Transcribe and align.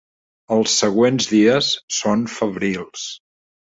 Els 0.55 0.77
següents 0.83 1.29
dies 1.33 1.69
són 1.99 2.25
febrils. 2.39 3.05